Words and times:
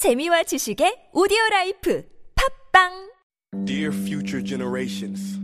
재미와 0.00 0.43
지식의 0.43 1.11
오디오 1.13 1.37
라이프 1.51 2.03
팝빵 2.73 3.11
Dear 3.65 3.91
future 3.91 4.41
generations, 4.41 5.37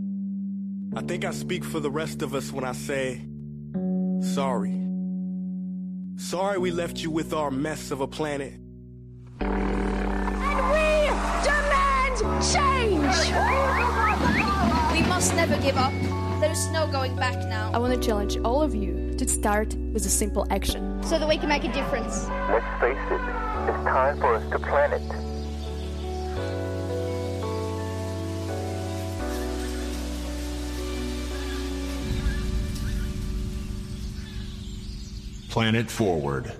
I 0.96 1.02
think 1.02 1.24
I 1.24 1.30
speak 1.30 1.64
for 1.64 1.80
the 1.80 1.90
rest 1.90 2.22
of 2.22 2.34
us 2.34 2.52
when 2.52 2.64
I 2.64 2.72
say, 2.72 3.22
sorry. 4.20 4.74
Sorry 6.16 6.58
we 6.58 6.72
left 6.72 6.98
you 6.98 7.10
with 7.12 7.32
our 7.32 7.50
mess 7.52 7.92
of 7.92 8.00
a 8.00 8.08
planet. 8.08 8.54
We 9.38 9.46
demand 11.46 12.18
change! 12.42 13.14
We 14.90 15.06
must 15.06 15.36
never 15.36 15.56
give 15.62 15.76
up. 15.76 15.92
There's 16.40 16.66
no 16.70 16.86
going 16.90 17.14
back 17.14 17.38
now. 17.48 17.70
I 17.72 17.78
want 17.78 17.94
to 17.94 18.00
challenge 18.00 18.38
all 18.44 18.62
of 18.62 18.74
you 18.74 19.06
to 19.18 19.28
start 19.28 19.74
with 19.92 20.06
a 20.06 20.08
simple 20.08 20.46
action. 20.50 21.02
So 21.02 21.18
that 21.18 21.28
we 21.28 21.36
can 21.38 21.48
make 21.48 21.64
a 21.64 21.72
difference. 21.72 22.28
Let's 22.48 22.80
face 22.80 22.96
it, 23.10 23.20
it's 23.68 23.84
time 23.84 24.18
for 24.20 24.34
us 24.36 24.50
to 24.50 24.58
plan 24.58 24.92
it. 24.92 25.02
Planet 35.50 35.90
Forward. 35.90 36.52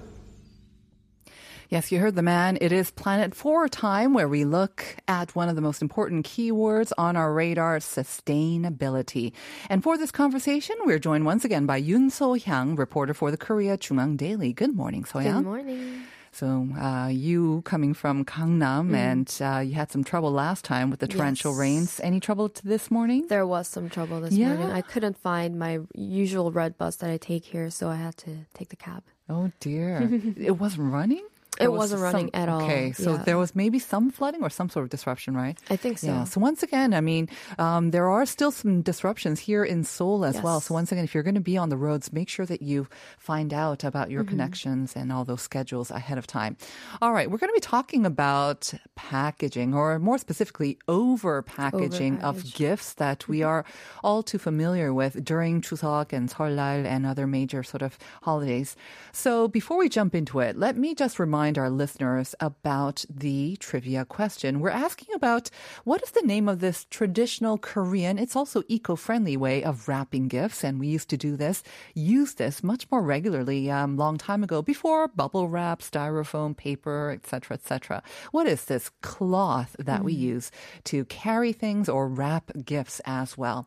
Yes, 1.70 1.92
you 1.92 1.98
heard 1.98 2.14
the 2.14 2.22
man. 2.22 2.56
It 2.62 2.72
is 2.72 2.90
Planet 2.90 3.34
Forward 3.34 3.72
time 3.72 4.14
where 4.14 4.26
we 4.28 4.46
look 4.46 4.96
at 5.06 5.34
one 5.36 5.50
of 5.50 5.54
the 5.54 5.60
most 5.60 5.82
important 5.82 6.24
keywords 6.24 6.92
on 6.96 7.14
our 7.14 7.30
radar, 7.30 7.78
sustainability. 7.78 9.32
And 9.68 9.82
for 9.82 9.98
this 9.98 10.10
conversation, 10.10 10.76
we're 10.86 10.98
joined 10.98 11.26
once 11.26 11.44
again 11.44 11.66
by 11.66 11.82
Yoon 11.82 12.10
So-hyang, 12.10 12.78
reporter 12.78 13.12
for 13.12 13.30
the 13.30 13.36
Korea 13.36 13.76
JoongAng 13.76 14.16
Daily. 14.16 14.54
Good 14.54 14.74
morning, 14.74 15.04
So-hyang. 15.04 15.34
Good 15.34 15.44
morning. 15.44 16.02
So, 16.32 16.68
uh, 16.80 17.08
you 17.08 17.60
coming 17.66 17.92
from 17.92 18.24
Gangnam 18.24 18.94
and 18.94 19.28
uh, 19.42 19.58
you 19.60 19.74
had 19.74 19.90
some 19.92 20.04
trouble 20.04 20.30
last 20.30 20.64
time 20.64 20.88
with 20.88 21.00
the 21.00 21.08
torrential 21.08 21.52
Yes. 21.52 21.58
rains. 21.60 22.00
Any 22.02 22.18
trouble 22.20 22.50
this 22.64 22.90
morning? 22.90 23.26
There 23.28 23.46
was 23.46 23.68
some 23.68 23.90
trouble 23.90 24.22
this 24.22 24.32
Yeah. 24.32 24.54
morning. 24.54 24.70
I 24.70 24.80
couldn't 24.80 25.18
find 25.18 25.58
my 25.58 25.80
usual 25.94 26.50
red 26.50 26.78
bus 26.78 26.96
that 26.96 27.10
I 27.10 27.18
take 27.18 27.44
here, 27.44 27.68
so 27.68 27.88
I 27.90 27.96
had 27.96 28.16
to 28.18 28.46
take 28.54 28.70
the 28.70 28.76
cab. 28.76 29.02
Oh 29.28 29.50
dear. 29.60 30.08
it 30.36 30.58
wasn't 30.58 30.90
running? 30.92 31.24
It 31.60 31.68
was 31.70 31.78
wasn't 31.78 32.02
running 32.02 32.30
at 32.34 32.48
all, 32.48 32.62
Okay, 32.62 32.92
so 32.92 33.12
yeah. 33.14 33.22
there 33.24 33.38
was 33.38 33.54
maybe 33.56 33.78
some 33.78 34.10
flooding 34.10 34.42
or 34.42 34.50
some 34.50 34.68
sort 34.68 34.84
of 34.84 34.90
disruption, 34.90 35.34
right? 35.36 35.58
I 35.70 35.76
think 35.76 35.98
so. 35.98 36.06
Yeah. 36.08 36.24
So 36.24 36.40
once 36.40 36.62
again, 36.62 36.92
I 36.94 37.00
mean, 37.00 37.28
um, 37.58 37.90
there 37.90 38.08
are 38.08 38.26
still 38.26 38.50
some 38.50 38.82
disruptions 38.82 39.40
here 39.40 39.64
in 39.64 39.84
Seoul 39.84 40.24
as 40.24 40.40
well. 40.42 40.60
So 40.60 40.74
once 40.74 40.92
again, 40.92 41.04
if 41.04 41.14
you're 41.14 41.22
going 41.22 41.34
to 41.34 41.40
be 41.40 41.56
on 41.56 41.68
the 41.68 41.76
roads, 41.76 42.12
make 42.12 42.28
sure 42.28 42.46
that 42.46 42.62
you 42.62 42.86
find 43.18 43.52
out 43.54 43.84
about 43.84 44.10
your 44.10 44.22
Mm-hmm. 44.22 44.28
connections 44.30 44.96
and 44.96 45.10
all 45.12 45.24
those 45.24 45.42
schedules 45.42 45.90
ahead 45.90 46.18
of 46.18 46.26
time. 46.26 46.56
All 47.00 47.12
right, 47.12 47.30
we're 47.30 47.38
going 47.38 47.50
to 47.50 47.54
be 47.54 47.60
talking 47.60 48.04
about 48.04 48.72
packaging, 48.96 49.72
or 49.74 49.98
more 49.98 50.18
specifically, 50.18 50.78
over 50.86 51.42
packaging 51.42 52.20
of 52.20 52.52
gifts 52.54 52.94
that 52.94 53.26
we 53.28 53.38
Mm-hmm. 53.38 53.48
are 53.48 53.64
all 54.02 54.22
too 54.24 54.38
familiar 54.38 54.92
with 54.92 55.22
during 55.24 55.62
Chuseok 55.62 56.12
and 56.12 56.28
Seollal 56.28 56.84
and 56.84 57.06
other 57.06 57.26
major 57.26 57.62
sort 57.62 57.82
of 57.82 57.96
holidays. 58.22 58.74
So 59.12 59.46
before 59.48 59.78
we 59.78 59.88
jump 59.88 60.14
into 60.14 60.40
it, 60.40 60.56
let 60.58 60.76
me 60.76 60.94
just 60.94 61.18
remind 61.20 61.47
our 61.47 61.69
listeners 61.69 62.35
about 62.41 63.05
the 63.09 63.55
trivia 63.61 64.03
question. 64.03 64.59
We're 64.59 64.71
asking 64.71 65.15
about 65.15 65.49
what 65.85 66.03
is 66.03 66.11
the 66.11 66.21
name 66.21 66.49
of 66.49 66.59
this 66.59 66.85
traditional 66.89 67.57
Korean, 67.57 68.19
it's 68.19 68.35
also 68.35 68.63
eco-friendly 68.67 69.37
way 69.37 69.63
of 69.63 69.87
wrapping 69.87 70.27
gifts. 70.27 70.65
And 70.65 70.81
we 70.81 70.87
used 70.87 71.09
to 71.09 71.17
do 71.17 71.37
this, 71.37 71.63
use 71.95 72.33
this 72.33 72.61
much 72.61 72.85
more 72.91 73.01
regularly 73.01 73.71
um, 73.71 73.95
long 73.95 74.17
time 74.17 74.43
ago 74.43 74.61
before 74.61 75.07
bubble 75.07 75.47
wrap, 75.47 75.79
styrofoam, 75.79 76.57
paper, 76.57 77.11
etc., 77.11 77.55
etc. 77.55 78.03
What 78.31 78.45
is 78.45 78.65
this 78.65 78.91
cloth 79.01 79.77
that 79.79 80.03
we 80.03 80.11
use 80.11 80.51
to 80.85 81.05
carry 81.05 81.53
things 81.53 81.87
or 81.87 82.07
wrap 82.07 82.51
gifts 82.65 82.99
as 83.05 83.37
well? 83.37 83.65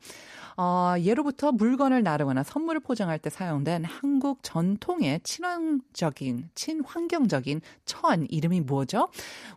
어, 0.57 0.95
예로부터 0.99 1.53
물건을 1.53 2.03
나르거나 2.03 2.43
선물을 2.43 2.81
포장할 2.81 3.19
때 3.19 3.29
사용된 3.29 3.85
한국 3.85 4.43
전통의 4.43 5.21
친환적인, 5.23 6.51
친환경적인 6.55 7.61
Ton, 7.86 8.28
이름이 8.30 8.62
뭐죠? 8.62 9.10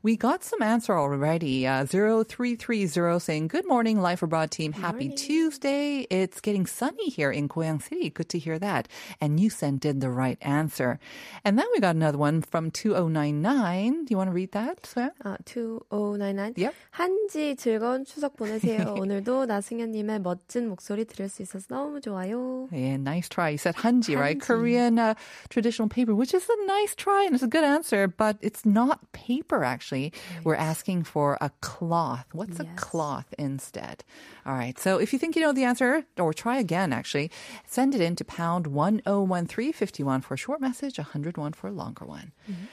We 0.03 0.17
got 0.17 0.43
some 0.43 0.63
answer 0.63 0.99
already. 0.99 1.67
Uh, 1.67 1.85
0330 1.87 3.19
saying, 3.21 3.49
Good 3.49 3.67
morning, 3.67 4.01
Life 4.01 4.23
Abroad 4.23 4.51
team. 4.51 4.73
Happy 4.73 5.09
Tuesday. 5.09 6.07
It's 6.11 6.41
getting 6.41 6.67
sunny 6.67 7.09
here 7.09 7.31
in 7.31 7.49
Goyang 7.49 7.81
City. 7.83 8.11
Good 8.11 8.29
to 8.31 8.39
hear 8.39 8.59
that. 8.59 8.89
And 9.21 9.39
you 9.39 9.51
sent 9.51 9.81
did 9.81 10.01
the 10.01 10.11
right 10.11 10.39
answer. 10.43 10.99
And 11.45 11.59
then 11.59 11.67
we 11.73 11.81
got 11.81 11.97
another 11.97 12.19
one 12.19 12.43
from 12.43 12.71
2099. 12.71 14.05
Do 14.05 14.11
you 14.11 14.17
want 14.17 14.29
to 14.29 14.35
read 14.35 14.53
that, 14.53 14.83
Soya? 14.83 15.11
Uh, 15.25 15.37
2099. 15.45 16.55
Yep. 16.57 16.75
한지 16.91 17.57
즐거운 17.57 18.05
추석 18.05 18.37
보내세요. 18.37 18.95
오늘도 18.99 19.47
나승현님의 19.47 20.21
멋진 20.21 20.69
목소리 20.69 21.05
들을 21.05 21.29
수 21.29 21.43
있어서 21.43 21.67
너무 21.69 22.01
좋아요. 22.01 22.69
Yeah, 22.73 22.97
nice 22.97 23.29
try. 23.29 23.51
You 23.51 23.59
said 23.59 23.75
한지, 23.77 24.15
한지. 24.15 24.21
right? 24.21 24.41
Korean 24.41 24.99
uh, 24.99 25.15
traditional 25.51 25.89
paper, 25.89 26.15
which 26.15 26.35
is 26.35 26.49
a 26.49 26.67
nice 26.67 26.95
try 26.95 27.25
and 27.25 27.35
it's 27.35 27.43
a 27.43 27.49
good 27.49 27.65
answer 27.65 28.04
but 28.09 28.39
it's 28.41 28.65
not 28.65 29.13
paper 29.13 29.65
actually. 29.65 30.13
We're 30.43 30.55
asking 30.55 31.05
for 31.05 31.39
a 31.41 31.51
cloth. 31.61 32.27
What's 32.33 32.61
a 32.61 32.65
cloth 32.77 33.35
instead? 33.39 34.05
All 34.47 34.55
right. 34.55 34.79
So 34.79 34.99
if 34.99 35.13
you 35.13 35.19
think 35.19 35.37
you 35.37 35.43
know 35.43 35.53
the 35.53 35.65
answer, 35.65 36.05
or 36.19 36.33
try 36.33 36.59
again 36.59 36.93
actually, 36.93 37.31
send 37.67 37.95
it 37.95 38.01
in 38.01 38.17
to 38.17 38.25
pound 38.25 38.67
101351 38.67 40.21
for 40.21 40.35
a 40.35 40.37
short 40.37 40.61
message, 40.61 40.99
101 40.99 41.53
for 41.53 41.69
a 41.69 41.73
longer 41.73 42.05
one. 42.05 42.33
Mm-hmm. 42.51 42.65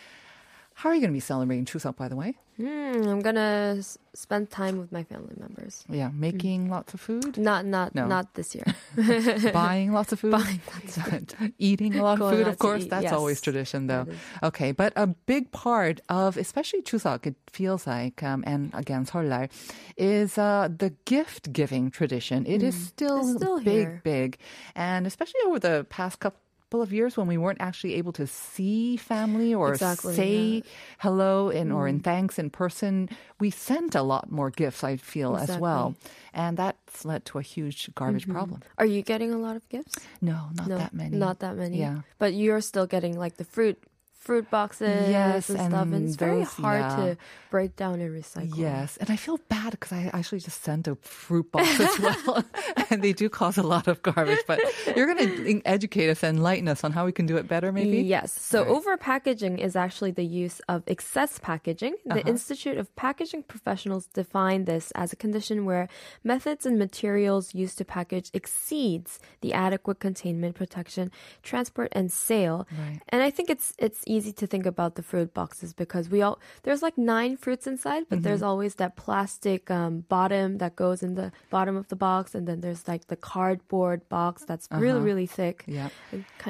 How 0.75 0.89
are 0.89 0.95
you 0.95 1.01
going 1.01 1.11
to 1.11 1.13
be 1.13 1.19
celebrating 1.19 1.65
Chuseok, 1.65 1.95
by 1.95 2.07
the 2.07 2.15
way? 2.15 2.37
Hmm, 2.57 3.07
I'm 3.07 3.21
gonna 3.21 3.75
s- 3.79 3.97
spend 4.13 4.51
time 4.51 4.77
with 4.77 4.91
my 4.91 5.03
family 5.03 5.33
members. 5.39 5.83
Yeah, 5.89 6.09
making 6.13 6.69
lots 6.69 6.93
of 6.93 6.99
food, 7.01 7.37
Not, 7.37 7.65
not, 7.65 7.95
No. 7.95 8.05
not 8.07 8.33
this 8.35 8.53
year. 8.53 8.65
buying 9.53 9.93
lots 9.93 10.11
of 10.11 10.19
food, 10.19 10.31
Buying 10.31 10.59
lots 10.73 10.97
of 10.97 11.03
food. 11.05 11.53
eating 11.57 11.95
a 11.95 12.03
lot 12.03 12.21
of 12.21 12.29
food. 12.31 12.47
Of 12.47 12.57
course, 12.59 12.85
that's 12.85 13.03
yes. 13.03 13.13
always 13.13 13.41
tradition, 13.41 13.87
though. 13.87 14.05
Okay, 14.43 14.71
but 14.73 14.91
a 14.95 15.07
big 15.07 15.51
part 15.51 16.01
of, 16.09 16.37
especially 16.37 16.81
Chuseok, 16.81 17.25
it 17.25 17.35
feels 17.49 17.87
like, 17.87 18.21
um, 18.21 18.43
and 18.45 18.69
again 18.75 19.05
Seollal, 19.05 19.49
is 19.97 20.37
uh, 20.37 20.67
the 20.77 20.93
gift 21.05 21.53
giving 21.53 21.89
tradition. 21.89 22.45
It 22.45 22.61
is 22.61 22.75
still, 22.75 23.19
Mm. 23.23 23.31
It's 23.31 23.41
still 23.41 23.59
big, 23.59 23.87
here. 23.87 24.01
big, 24.03 24.37
and 24.75 25.07
especially 25.07 25.39
over 25.47 25.57
the 25.59 25.85
past 25.89 26.19
couple. 26.19 26.39
Of 26.79 26.93
years 26.93 27.17
when 27.17 27.25
we 27.25 27.35
weren't 27.35 27.59
actually 27.59 27.95
able 27.95 28.13
to 28.13 28.27
see 28.27 28.95
family 28.97 29.51
or 29.51 29.73
Exactly, 29.73 30.15
say 30.15 30.35
yeah. 30.35 30.59
Mm. 30.61 30.65
hello 30.99 31.49
in 31.49 31.71
or 31.71 31.87
in 31.87 31.99
thanks 31.99 32.37
in 32.37 32.51
person, 32.51 33.09
we 33.39 33.49
sent 33.49 33.95
a 33.95 34.03
lot 34.03 34.29
more 34.31 34.51
gifts. 34.51 34.83
I 34.83 34.97
feel 34.97 35.35
as 35.35 35.57
well, 35.57 35.95
and 36.33 36.55
that's 36.55 37.03
led 37.03 37.25
to 37.25 37.39
a 37.39 37.41
huge 37.41 37.89
garbage 37.95 38.29
problem. 38.29 38.61
Are 38.77 38.85
you 38.85 39.01
getting 39.01 39.33
a 39.33 39.37
lot 39.37 39.55
of 39.55 39.67
gifts? 39.69 39.97
No, 40.21 40.49
not 40.53 40.67
no, 40.67 40.77
that 40.77 40.93
many. 40.93 41.17
Not 41.17 41.39
that 41.39 41.57
many. 41.57 41.79
Yeah. 41.79 42.01
But 42.19 42.33
you're 42.35 42.61
still 42.61 42.85
getting 42.85 43.17
like 43.17 43.37
the 43.37 43.43
fruit 43.45 43.81
fruit 44.21 44.49
boxes 44.51 45.09
Yes, 45.09 45.49
and 45.49 45.57
stuff. 45.59 45.73
And 45.83 45.93
and 45.95 46.07
it's 46.07 46.15
very 46.15 46.43
hard 46.43 46.81
yeah. 46.85 46.95
to 46.97 47.17
break 47.49 47.75
down 47.75 47.99
and 47.99 48.11
recycle. 48.15 48.55
Yes, 48.55 48.97
and 49.01 49.09
I 49.09 49.17
feel 49.17 49.39
bad 49.49 49.71
because 49.71 49.91
I 49.91 50.09
actually 50.13 50.39
just 50.39 50.61
sent 50.63 50.87
a 50.87 50.95
fruit 51.01 51.51
box 51.51 51.67
as 51.79 51.99
well, 52.05 52.43
and 52.89 53.01
they 53.01 53.13
do 53.13 53.27
cause 53.29 53.57
a 53.57 53.63
lot 53.63 53.87
of 53.87 54.01
garbage. 54.03 54.43
But 54.47 54.59
you're 54.95 55.07
going 55.11 55.25
to 55.27 55.61
educate 55.65 56.09
us 56.13 56.21
and 56.23 56.37
enlighten 56.37 56.67
us 56.67 56.83
on 56.85 56.91
how 56.93 57.03
we 57.05 57.11
can 57.11 57.25
do 57.25 57.35
it 57.37 57.47
better, 57.47 57.71
maybe. 57.71 57.97
Yes. 58.01 58.31
So 58.31 58.61
Right. 58.61 58.69
over 58.69 58.95
packaging 58.97 59.57
is 59.59 59.75
actually 59.75 60.11
the 60.11 60.23
use 60.45 60.61
of 60.69 60.83
excess 60.87 61.39
packaging. 61.39 61.95
The 62.05 62.21
Uh-huh. 62.21 62.29
Institute 62.35 62.77
of 62.77 62.93
Packaging 62.95 63.43
Professionals 63.43 64.05
define 64.13 64.65
this 64.65 64.91
as 64.93 65.11
a 65.11 65.15
condition 65.15 65.65
where 65.65 65.89
methods 66.23 66.65
and 66.67 66.77
materials 66.77 67.55
used 67.55 67.77
to 67.79 67.85
package 67.85 68.29
exceeds 68.33 69.19
the 69.41 69.51
adequate 69.53 69.99
containment, 69.99 70.55
protection, 70.55 71.09
transport, 71.43 71.89
and 71.93 72.11
sale. 72.11 72.67
Right. 72.71 72.99
And 73.09 73.21
I 73.23 73.29
think 73.31 73.49
it's 73.49 73.73
it's 73.79 74.03
easy 74.15 74.33
to 74.41 74.45
think 74.51 74.65
about 74.73 74.91
the 74.97 75.03
fruit 75.11 75.29
boxes 75.39 75.69
because 75.83 76.05
we 76.13 76.19
all 76.25 76.35
there's 76.63 76.81
like 76.87 76.97
nine 77.15 77.33
fruits 77.43 77.65
inside, 77.73 78.03
but 78.09 78.17
Mm-hmm. 78.17 78.25
there's 78.27 78.43
always 78.51 78.73
that 78.81 78.93
plastic 79.05 79.61
um, 79.79 79.93
bottom 80.15 80.47
that 80.61 80.73
goes 80.83 80.99
in 81.07 81.11
the 81.21 81.27
bottom 81.55 81.75
of 81.81 81.85
the 81.91 81.95
box, 82.07 82.35
and 82.35 82.43
then 82.47 82.57
there's 82.63 82.83
like 82.91 83.03
the 83.13 83.19
cardboard 83.33 83.99
box 84.17 84.43
that's 84.49 84.65
really 84.71 84.99
Uh-huh. 85.01 85.09
really 85.09 85.27
thick. 85.39 85.57
Yeah. 85.79 85.89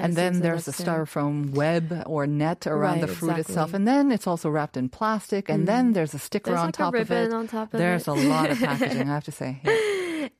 And 0.06 0.12
then 0.20 0.32
there's 0.46 0.66
the 0.70 0.76
styrofoam 0.84 1.38
web 1.64 1.86
or 2.14 2.22
net 2.44 2.62
around 2.68 3.00
Right, 3.00 3.08
the 3.08 3.14
fruit 3.20 3.38
itself, 3.44 3.70
and 3.78 3.84
then 3.92 4.04
it's 4.16 4.28
also 4.32 4.48
wrapped 4.56 4.76
in 4.82 4.88
plastic, 5.00 5.44
and 5.54 5.62
then 5.72 5.84
there's 5.96 6.14
a 6.20 6.22
sticker 6.28 6.50
There's 6.52 6.60
on 6.66 6.68
like 6.74 6.82
top 6.84 6.94
of 6.94 7.00
ribbon 7.10 7.32
it. 7.32 7.40
on 7.40 7.46
top 7.48 7.68
of 7.74 7.78
there's 7.84 8.06
it. 8.08 8.14
a 8.16 8.18
lot 8.34 8.48
of 8.52 8.58
packaging, 8.70 9.08
I 9.10 9.14
have 9.20 9.28
to 9.32 9.36
say. 9.42 9.52
Yeah. 9.64 9.78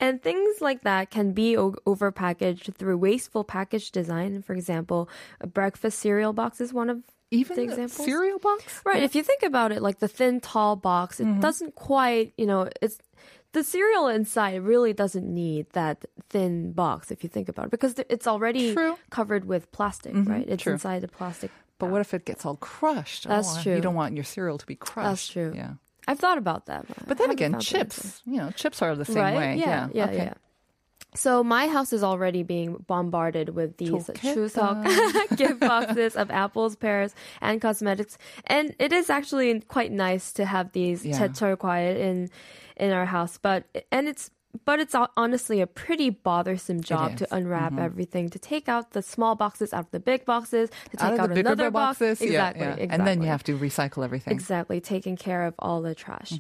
And 0.02 0.22
things 0.22 0.60
like 0.62 0.82
that 0.82 1.12
can 1.12 1.32
be 1.32 1.56
o- 1.56 1.76
overpackaged 1.86 2.74
through 2.76 2.98
wasteful 2.98 3.44
package 3.44 3.92
design. 3.92 4.42
For 4.42 4.54
example, 4.54 5.08
a 5.40 5.48
breakfast 5.48 6.00
cereal 6.00 6.34
box 6.34 6.60
is 6.60 6.74
one 6.74 6.90
of 6.90 7.04
Even 7.30 7.56
the 7.56 7.64
examples. 7.64 8.04
cereal 8.06 8.40
box, 8.40 8.82
Right. 8.84 9.04
If 9.04 9.14
you 9.16 9.24
think 9.24 9.44
about 9.44 9.72
it, 9.72 9.82
like 9.82 10.00
the 10.00 10.08
thin, 10.08 10.42
tall 10.42 10.76
box, 10.76 11.20
it 11.20 11.26
Mm-hmm. 11.28 11.40
doesn't 11.40 11.76
quite, 11.76 12.34
you 12.38 12.46
know, 12.48 12.68
it's 12.82 12.98
the 13.54 13.64
cereal 13.64 14.08
inside 14.08 14.64
really 14.64 14.94
doesn't 14.94 15.28
need 15.28 15.70
that 15.74 16.06
thin 16.30 16.72
box 16.72 17.12
if 17.12 17.22
you 17.24 17.30
think 17.30 17.48
about 17.50 17.66
it 17.66 17.72
because 17.72 17.94
it's 18.10 18.26
already 18.26 18.74
True. 18.74 18.98
covered 19.12 19.46
with 19.46 19.72
plastic, 19.72 20.14
right? 20.16 20.46
It's 20.48 20.64
true. 20.64 20.74
inside 20.74 21.02
the 21.04 21.10
plastic. 21.10 21.52
But 21.78 21.90
what 21.90 22.02
if 22.02 22.14
it 22.14 22.26
gets 22.26 22.46
all 22.46 22.56
crushed? 22.58 23.28
That's 23.28 23.58
oh, 23.58 23.62
true. 23.62 23.76
You 23.76 23.82
don't 23.82 23.96
want 23.96 24.16
your 24.16 24.24
cereal 24.24 24.58
to 24.58 24.66
be 24.66 24.76
crushed. 24.76 25.08
That's 25.10 25.28
true. 25.28 25.52
Yeah. 25.56 25.74
I've 26.11 26.19
thought 26.19 26.39
about 26.39 26.67
that. 26.67 26.87
But 27.07 27.19
then 27.19 27.31
I 27.31 27.33
haven't 27.33 27.33
again, 27.33 27.53
found 27.53 27.63
the 27.63 27.79
answer. 27.79 27.79
chips, 27.79 28.23
you 28.27 28.37
know, 28.39 28.51
chips 28.51 28.81
are 28.83 28.95
the 28.95 29.05
same 29.05 29.17
right? 29.17 29.37
way. 29.37 29.57
Yeah, 29.59 29.89
yeah, 29.93 30.05
okay. 30.05 30.17
yeah. 30.17 30.35
So 31.15 31.43
my 31.43 31.67
house 31.67 31.93
is 31.93 32.03
already 32.05 32.43
being 32.43 32.85
bombarded 32.87 33.51
with 33.57 33.79
these 33.79 33.91
좋겠다. 33.91 34.21
Chuseok 34.21 35.37
gift 35.37 35.61
boxes 35.61 36.15
of 36.15 36.31
apples, 36.31 36.77
pears, 36.77 37.15
and 37.41 37.61
cosmetics, 37.61 38.19
and 38.47 38.75
it 38.79 38.93
is 38.93 39.09
actually 39.09 39.61
quite 39.61 39.91
nice 39.93 40.33
to 40.35 40.45
have 40.45 40.73
these 40.73 41.05
Yeah. 41.07 41.19
제철 41.19 41.57
과일 41.57 41.97
in 41.97 42.29
in 42.77 42.93
our 42.93 43.07
house. 43.07 43.39
But 43.39 43.65
and 43.91 44.09
it's 44.09 44.31
but 44.66 44.80
it's 44.80 44.96
honestly 45.18 45.62
a 45.62 45.68
pretty 45.68 46.10
bothersome 46.10 46.82
job 46.82 47.18
to 47.18 47.24
is. 47.26 47.30
Mm-hmm. 47.30 47.36
unwrap 47.38 47.78
everything, 47.80 48.30
to 48.30 48.40
take 48.40 48.68
out 48.70 48.92
the 48.92 49.02
small 49.02 49.36
boxes 49.36 49.74
out 49.74 49.86
of 49.86 49.92
the 49.92 50.00
big 50.00 50.26
boxes, 50.26 50.70
to 50.92 50.98
take 50.98 51.02
Out 51.02 51.20
out 51.20 51.38
another 51.38 51.72
box. 51.72 52.00
boxes, 52.00 52.22
Exactly, 52.22 52.62
yeah. 52.66 52.72
exactly. 52.74 52.90
and 52.96 53.08
then 53.08 53.22
you 53.22 53.28
have 53.30 53.44
to 53.44 53.58
recycle 53.58 54.04
everything. 54.04 54.34
exactly 54.34 54.80
taking 54.82 55.16
care 55.18 55.46
of 55.46 55.54
all 55.60 55.82
the 55.82 55.96
trash. 55.96 56.34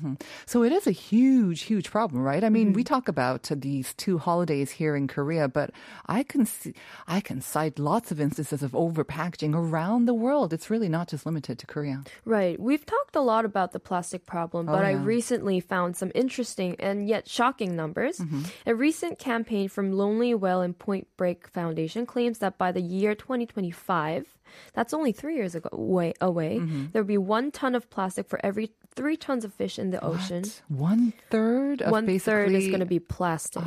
So 0.45 0.63
it 0.63 0.71
is 0.71 0.87
a 0.87 0.91
huge, 0.91 1.61
huge 1.63 1.89
problem, 1.91 2.21
right? 2.23 2.43
I 2.43 2.49
mean, 2.49 2.61
Mm-hmm. 2.67 2.75
we 2.75 2.83
talk 2.83 3.07
about 3.07 3.43
these 3.51 3.93
two 3.95 4.17
holidays 4.17 4.71
here 4.71 4.95
in 4.95 5.07
Korea, 5.07 5.47
but 5.47 5.71
I 6.05 6.23
can 6.23 6.45
see, 6.45 6.73
I 7.07 7.19
can 7.21 7.41
cite 7.41 7.79
lots 7.79 8.11
of 8.11 8.19
instances 8.21 8.61
of 8.63 8.71
overpackaging 8.73 9.55
around 9.55 10.05
the 10.05 10.13
world. 10.13 10.53
It's 10.53 10.69
really 10.69 10.89
not 10.89 11.07
just 11.09 11.25
limited 11.25 11.57
to 11.59 11.65
Korea. 11.65 12.03
Right. 12.25 12.59
We've 12.59 12.85
talked 12.85 13.15
a 13.15 13.21
lot 13.21 13.45
about 13.45 13.71
the 13.71 13.79
plastic 13.79 14.25
problem, 14.25 14.65
but 14.67 14.83
I 14.85 14.93
Oh, 14.93 14.97
yeah. 14.97 15.05
recently 15.05 15.59
found 15.59 15.95
some 15.95 16.11
interesting 16.13 16.75
and 16.79 17.07
yet 17.07 17.27
shocking 17.27 17.75
numbers. 17.75 18.00
Mm-hmm. 18.19 18.41
A 18.65 18.75
recent 18.75 19.19
campaign 19.19 19.69
from 19.69 19.91
Lonely 19.93 20.33
Whale 20.33 20.61
and 20.61 20.77
Point 20.77 21.07
Break 21.17 21.47
Foundation 21.47 22.05
claims 22.05 22.39
that 22.39 22.57
by 22.57 22.71
the 22.71 22.81
year 22.81 23.15
2025, 23.15 24.37
that's 24.73 24.93
only 24.93 25.11
three 25.11 25.35
years 25.35 25.55
ago, 25.55 25.69
away, 25.71 26.13
away 26.19 26.57
Mm-hmm. 26.59 26.85
there'll 26.91 27.07
be 27.07 27.17
one 27.17 27.51
ton 27.51 27.75
of 27.75 27.89
plastic 27.89 28.27
for 28.27 28.39
every 28.43 28.71
three 28.93 29.15
tons 29.15 29.45
of 29.45 29.53
fish 29.53 29.79
in 29.79 29.91
the 29.91 30.03
ocean. 30.03 30.43
One 30.67 31.13
third 31.29 31.81
of 31.81 31.91
One 31.91 32.05
third 32.19 32.51
is 32.51 32.67
going 32.67 32.81
to 32.81 32.85
be 32.85 32.99
plastic. 32.99 33.63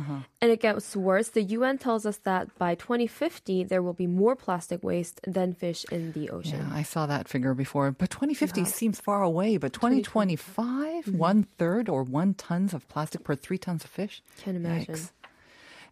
Uh-huh. 0.00 0.20
And 0.42 0.50
it 0.50 0.60
gets 0.60 0.96
worse. 0.96 1.28
The 1.28 1.42
UN 1.56 1.76
tells 1.78 2.04
us 2.06 2.18
that 2.24 2.44
by 2.58 2.74
2050, 2.74 3.64
there 3.64 3.82
will 3.82 3.92
be 3.92 4.06
more 4.06 4.34
plastic 4.34 4.82
waste 4.82 5.20
than 5.26 5.52
fish 5.52 5.84
in 5.92 6.12
the 6.12 6.30
ocean. 6.30 6.60
Yeah, 6.68 6.76
I 6.80 6.82
saw 6.82 7.06
that 7.06 7.28
figure 7.28 7.54
before. 7.54 7.90
But 7.92 8.10
2050 8.10 8.64
seems 8.64 8.98
far 9.00 9.22
away. 9.22 9.56
But 9.58 9.72
2025, 9.74 10.90
Mm-hmm. 10.90 11.18
one 11.18 11.44
third 11.58 11.88
or 11.88 12.02
one 12.02 12.34
tons 12.34 12.74
of 12.74 12.86
plastic 12.88 13.24
per 13.24 13.34
three 13.34 13.58
tons 13.58 13.84
of 13.84 13.90
fish. 13.90 14.22
Can 14.42 14.56
imagine. 14.56 14.94
Yikes. 14.94 15.12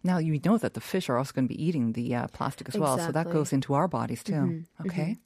Now 0.03 0.17
you 0.17 0.39
know 0.45 0.57
that 0.57 0.73
the 0.73 0.81
fish 0.81 1.09
are 1.09 1.17
also 1.17 1.33
going 1.33 1.47
to 1.47 1.53
be 1.53 1.61
eating 1.63 1.93
the 1.93 2.15
uh, 2.15 2.27
plastic 2.27 2.69
as 2.69 2.77
well, 2.77 2.97
so 2.97 3.11
that 3.11 3.29
goes 3.29 3.51
into 3.53 3.73
our 3.73 3.87
bodies 3.87 4.23
too. 4.23 4.33
Mm-hmm. 4.33 4.87
Okay. 4.87 5.17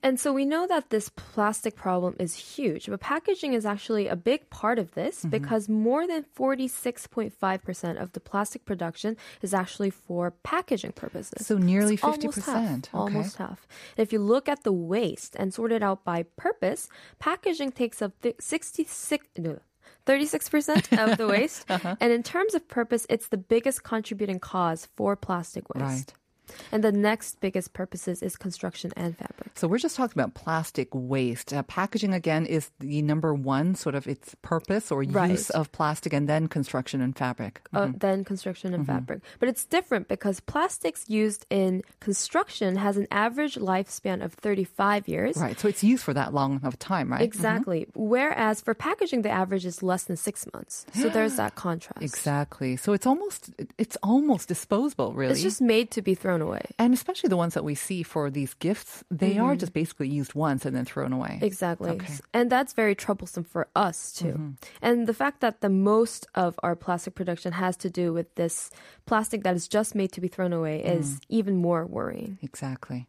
And 0.00 0.20
so 0.20 0.32
we 0.32 0.44
know 0.44 0.64
that 0.68 0.90
this 0.90 1.08
plastic 1.08 1.74
problem 1.74 2.14
is 2.20 2.34
huge, 2.36 2.86
but 2.86 3.00
packaging 3.00 3.54
is 3.54 3.66
actually 3.66 4.06
a 4.06 4.14
big 4.14 4.48
part 4.48 4.78
of 4.78 4.92
this 4.94 5.18
Mm-hmm. 5.18 5.30
because 5.30 5.68
more 5.68 6.06
than 6.06 6.24
46.5% 6.38 8.00
of 8.00 8.12
the 8.12 8.20
plastic 8.20 8.64
production 8.64 9.16
is 9.42 9.52
actually 9.52 9.90
for 9.90 10.30
packaging 10.44 10.92
purposes. 10.92 11.44
So 11.46 11.58
nearly 11.58 11.94
It's 11.94 12.04
almost 12.04 12.38
50%. 12.38 12.44
half, 12.44 12.78
Okay. 12.78 12.88
Almost 12.94 13.36
half. 13.38 13.66
If 13.96 14.12
you 14.12 14.20
look 14.20 14.48
at 14.48 14.62
the 14.62 14.72
waste 14.72 15.34
and 15.36 15.52
sort 15.52 15.72
it 15.72 15.82
out 15.82 16.04
by 16.04 16.22
purpose, 16.36 16.88
packaging 17.18 17.72
takes 17.72 18.00
up 18.00 18.12
66 18.38 19.26
no, 19.38 19.58
36% 20.08 20.98
of 20.98 21.18
the 21.18 21.26
waste. 21.34 21.70
Uh-huh. 21.70 21.96
And 22.00 22.12
in 22.12 22.22
terms 22.22 22.54
of 22.54 22.66
purpose, 22.66 23.06
it's 23.10 23.28
the 23.28 23.36
biggest 23.36 23.82
contributing 23.84 24.40
cause 24.40 24.88
for 24.96 25.14
plastic 25.14 25.68
waste. 25.74 25.82
Right. 25.82 26.14
And 26.72 26.82
the 26.84 26.92
next 26.92 27.40
biggest 27.40 27.72
purposes 27.72 28.22
is 28.22 28.36
construction 28.36 28.92
and 28.96 29.16
fabric. 29.16 29.50
So 29.54 29.68
we're 29.68 29.78
just 29.78 29.96
talking 29.96 30.14
about 30.20 30.34
plastic 30.34 30.88
waste. 30.92 31.52
Uh, 31.52 31.62
packaging 31.62 32.12
again 32.14 32.46
is 32.46 32.70
the 32.80 33.02
number 33.02 33.34
one 33.34 33.74
sort 33.74 33.94
of 33.94 34.06
its 34.06 34.34
purpose 34.42 34.90
or 34.90 35.02
Right. 35.02 35.30
use 35.30 35.50
of 35.50 35.70
plastic, 35.72 36.12
and 36.12 36.28
then 36.28 36.48
construction 36.48 37.00
and 37.00 37.16
fabric. 37.16 37.60
uh, 37.72 37.88
than 37.96 38.24
construction 38.24 38.74
and 38.74 38.86
fabric. 38.86 39.20
But 39.40 39.48
it's 39.48 39.64
different 39.64 40.08
because 40.08 40.40
plastics 40.40 41.04
used 41.08 41.46
in 41.50 41.82
construction 42.00 42.76
has 42.76 42.96
an 42.96 43.06
average 43.10 43.54
lifespan 43.56 44.24
of 44.24 44.32
35 44.34 45.08
years. 45.08 45.36
Right. 45.36 45.58
So 45.58 45.68
it's 45.68 45.84
used 45.84 46.02
for 46.04 46.14
that 46.14 46.32
long 46.34 46.60
of 46.64 46.78
time, 46.78 47.12
right? 47.12 47.20
Exactly. 47.22 47.86
Whereas 47.94 48.60
for 48.60 48.74
packaging, 48.74 49.22
the 49.22 49.30
average 49.30 49.64
is 49.66 49.82
less 49.82 50.04
than 50.04 50.16
six 50.16 50.46
months. 50.52 50.86
So 50.94 51.08
there's 51.08 51.36
that 51.36 51.54
contrast. 51.54 52.02
Exactly. 52.02 52.76
So 52.76 52.92
it's 52.92 53.06
almost 53.06 53.50
it's 53.78 53.96
almost 54.02 54.48
disposable, 54.48 55.12
really. 55.12 55.32
It's 55.32 55.42
just 55.42 55.60
made 55.60 55.90
to 55.92 56.02
be 56.02 56.14
thrown 56.14 56.37
away. 56.42 56.62
and 56.78 56.94
especially 56.94 57.28
the 57.28 57.36
ones 57.36 57.54
that 57.54 57.64
we 57.64 57.74
see 57.74 58.02
for 58.02 58.30
these 58.30 58.54
gifts, 58.54 59.04
they 59.10 59.38
are 59.38 59.56
just 59.56 59.72
basically 59.72 60.08
used 60.08 60.34
once 60.34 60.64
and 60.66 60.74
then 60.76 60.84
thrown 60.84 61.12
away. 61.12 61.34
Mm-hmm. 61.36 61.44
Exactly. 61.44 61.90
Okay. 61.90 62.14
And 62.32 62.50
that's 62.50 62.72
very 62.72 62.94
troublesome 62.94 63.44
for 63.44 63.68
us 63.74 64.12
too. 64.12 64.32
Mm-hmm. 64.32 64.50
And 64.82 65.06
the 65.06 65.14
fact 65.14 65.40
that 65.40 65.60
the 65.60 65.68
most 65.70 66.26
of 66.34 66.58
our 66.62 66.76
plastic 66.76 67.14
production 67.14 67.52
has 67.52 67.76
to 67.78 67.90
do 67.90 68.12
with 68.12 68.34
this 68.34 68.70
plastic 69.06 69.42
that 69.44 69.54
is 69.56 69.68
just 69.68 69.94
made 69.94 70.12
to 70.12 70.20
be 70.20 70.28
thrown 70.28 70.52
away 70.52 70.82
Mm. 70.84 70.98
is 71.00 71.20
even 71.28 71.56
more 71.56 71.86
worrying. 71.86 72.38
Exactly. 72.42 73.06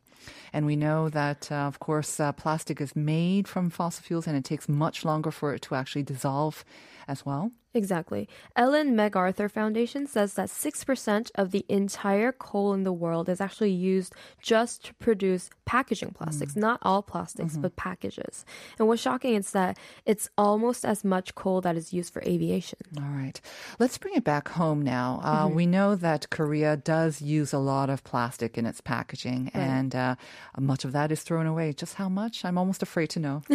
And 0.52 0.66
we 0.66 0.76
know 0.76 1.10
that, 1.10 1.50
uh, 1.52 1.56
of 1.72 1.80
course, 1.80 2.20
uh, 2.20 2.32
plastic 2.34 2.82
is 2.82 2.96
made 2.96 3.48
from 3.48 3.70
fossil 3.70 4.04
fuels 4.04 4.28
and 4.28 4.36
it 4.36 4.44
takes 4.44 4.68
much 4.68 5.06
longer 5.06 5.32
for 5.32 5.54
it 5.54 5.62
to 5.64 5.76
actually 5.76 6.04
dissolve 6.04 6.66
as 7.08 7.26
well. 7.26 7.52
Exactly. 7.74 8.28
Ellen 8.56 8.96
MacArthur 8.96 9.48
Foundation 9.48 10.08
says 10.08 10.34
that 10.34 10.50
6% 10.50 11.32
of 11.36 11.52
the 11.52 11.66
entire 11.70 12.32
coal 12.32 12.74
in 12.74 12.84
the 12.84 12.92
world 12.92 13.30
is 13.30 13.40
actually 13.40 13.72
used 13.72 14.14
just 14.42 14.86
to 14.86 14.94
produce 14.96 15.52
packaging 15.66 16.12
plastics, 16.12 16.56
not 16.56 16.80
all 16.82 17.04
plastics, 17.04 17.58
but 17.58 17.76
packages. 17.76 18.44
And 18.80 18.88
what's 18.88 19.04
shocking 19.04 19.36
is 19.36 19.52
that 19.52 19.78
it's 20.06 20.30
almost 20.36 20.84
as 20.84 21.04
much 21.04 21.36
coal 21.36 21.62
that 21.62 21.78
is 21.78 21.94
used 21.94 22.12
for 22.12 22.24
aviation. 22.24 22.80
All 22.98 23.04
right. 23.04 23.40
Let's 23.78 24.00
bring 24.00 24.16
it 24.16 24.24
back 24.24 24.48
home 24.50 24.82
now. 24.82 25.22
Uh, 25.24 25.48
We 25.54 25.68
know 25.68 25.94
that 25.96 26.30
Korea 26.32 26.76
does 26.76 27.22
use 27.22 27.54
a 27.54 27.60
lot 27.60 27.92
of 27.92 28.04
plastic 28.04 28.58
in 28.58 28.66
its 28.66 28.82
packaging, 28.82 29.52
and 29.54 29.94
uh, 29.96 30.16
much 30.58 30.86
of 30.86 30.92
that 30.94 31.12
is 31.12 31.22
thrown 31.22 31.46
away. 31.46 31.74
Just 31.74 31.96
how 31.96 32.10
much? 32.10 32.44
I'm 32.44 32.58
almost 32.58 32.82
afraid 32.82 33.12
to 33.12 33.20
know. 33.20 33.44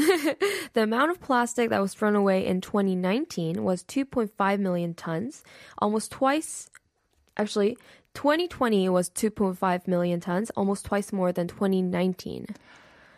The 0.75 0.83
amount 0.83 1.13
of 1.13 1.21
plastic 1.21 1.71
that 1.71 1.81
was 1.81 1.95
thrown 1.95 2.17
away 2.17 2.45
in 2.45 2.61
2019 2.61 3.63
was 3.63 3.85
2.5 4.05 4.59
million 4.59 4.95
tons, 4.95 5.45
almost 5.79 6.11
twice. 6.12 6.71
Actually, 7.37 7.77
2020 8.15 8.89
was 8.89 9.11
2.5 9.11 9.89
million 9.89 10.21
tons, 10.21 10.51
almost 10.56 10.85
twice 10.85 11.12
more 11.12 11.33
than 11.33 11.49
2019. 11.49 12.47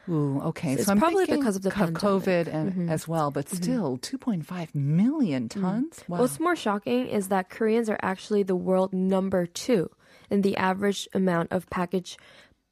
Ooh, 0.08 0.40
okay. 0.44 0.74
So 0.74 0.80
it's 0.80 0.88
I'm 0.88 0.98
probably 0.98 1.26
because 1.26 1.56
of 1.56 1.62
the 1.62 1.70
co-. 1.70 1.86
Mm-hmm. 1.86 1.96
COVID 1.96 2.46
and, 2.52 2.90
as 2.90 3.08
well, 3.08 3.30
but 3.30 3.48
still, 3.48 3.98
2.5 3.98 4.74
million 4.74 5.48
tons. 5.48 6.04
Wow. 6.08 6.20
What's 6.20 6.38
more 6.38 6.56
shocking 6.56 7.08
is 7.08 7.28
that 7.28 7.50
Koreans 7.50 7.90
are 7.90 7.98
actually 8.02 8.42
the 8.44 8.56
world 8.56 8.92
number 8.92 9.46
two 9.46 9.90
in 10.30 10.42
the 10.42 10.56
average 10.56 11.08
amount 11.12 11.52
of 11.52 11.68
package 11.70 12.16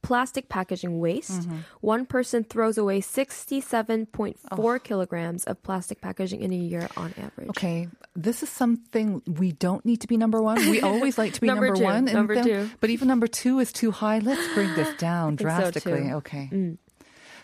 plastic 0.04 0.48
packaging 0.48 1.00
waste. 1.00 1.48
One 1.80 2.04
person 2.06 2.44
throws 2.44 2.76
away 2.78 3.00
67.4 3.00 4.82
kilograms 4.84 5.44
of 5.44 5.62
plastic 5.62 6.00
packaging 6.00 6.40
in 6.40 6.52
a 6.52 6.56
year 6.56 6.88
on 6.96 7.14
average. 7.16 7.48
Okay, 7.50 7.88
this 8.14 8.42
is 8.42 8.48
something 8.48 9.22
we 9.26 9.52
don't 9.52 9.84
need 9.84 10.00
to 10.02 10.06
be 10.06 10.16
number 10.16 10.40
one. 10.42 10.56
We 10.70 10.80
always 10.90 11.18
like 11.18 11.32
to 11.34 11.40
be 11.40 11.46
Number 11.46 11.66
number, 11.68 11.78
two, 11.78 11.84
one. 11.84 12.04
number 12.04 12.34
then- 12.34 12.44
two. 12.44 12.70
But 12.80 12.90
even 12.90 13.08
number 13.08 13.26
two 13.26 13.58
is 13.58 13.72
too 13.72 13.90
high. 13.90 14.18
Let's 14.18 14.46
bring 14.54 14.72
this 14.74 14.94
down 14.98 15.36
think 15.36 15.48
so, 15.50 15.56
drastically. 15.56 15.92
too. 16.02 16.22
Mm. 16.52 16.78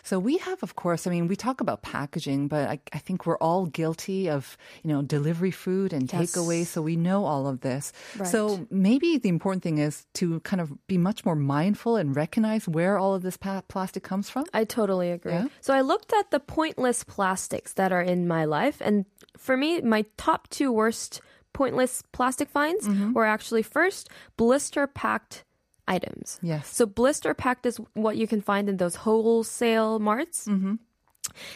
So 0.03 0.19
we 0.19 0.39
have, 0.39 0.63
of 0.63 0.75
course, 0.77 1.07
I 1.07 1.11
mean, 1.11 1.29
we 1.29 1.37
talk 1.37 1.61
about 1.61 1.83
packaging, 1.83 2.49
but 2.49 2.69
I, 2.69 2.81
I 2.93 2.99
think 2.99 3.27
we're 3.27 3.39
all 3.39 3.67
guilty 3.67 4.29
of, 4.31 4.57
you 4.83 4.89
know, 4.93 5.03
delivery 5.03 5.51
food 5.51 5.93
and 5.93 6.11
Yes. 6.13 6.33
takeaway. 6.33 6.67
So 6.67 6.83
we 6.83 6.97
know 6.97 7.25
all 7.25 7.47
of 7.47 7.61
this. 7.61 7.93
Right. 8.19 8.29
So 8.29 8.67
maybe 8.71 9.19
the 9.19 9.29
important 9.29 9.63
thing 9.63 9.79
is 9.79 10.07
to 10.15 10.41
kind 10.41 10.61
of 10.61 10.73
be 10.87 10.99
much 10.99 11.25
more 11.25 11.37
mindful 11.37 11.97
and 11.97 12.15
recognize 12.17 12.67
where 12.69 12.99
all 12.99 13.15
of 13.15 13.23
this 13.23 13.37
pa- 13.37 13.63
plastic 13.69 14.03
comes 14.03 14.31
from. 14.31 14.45
I 14.55 14.65
totally 14.65 15.11
agree. 15.11 15.33
Yeah? 15.33 15.49
So 15.61 15.75
I 15.75 15.81
looked 15.83 16.13
at 16.13 16.31
the 16.31 16.41
pointless 16.41 17.05
plastics 17.05 17.75
that 17.75 17.93
are 17.93 18.03
in 18.03 18.27
my 18.27 18.45
life, 18.45 18.81
and 18.81 19.05
for 19.37 19.57
me, 19.57 19.81
my 19.83 20.05
top 20.17 20.49
two 20.51 20.73
worst 20.73 21.21
pointless 21.53 22.03
plastic 22.13 22.49
finds 22.49 22.87
Mm-hmm. 22.87 23.13
were 23.13 23.27
actually 23.27 23.63
first 23.63 24.09
blister 24.37 24.87
packed 24.87 25.45
items. 25.91 26.39
Yes. 26.43 26.73
So 26.75 26.87
blister 26.87 27.35
packed 27.35 27.67
is 27.67 27.79
what 27.95 28.17
you 28.17 28.27
can 28.27 28.41
find 28.41 28.69
in 28.69 28.79
those 28.79 28.95
wholesale 28.95 29.99
marts. 29.99 30.47
Mm-hmm. 30.47 30.75